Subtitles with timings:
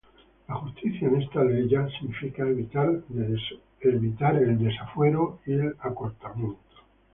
[0.47, 6.59] La Justicia en esta aleya significa; evitar de desafuero y acortamiento.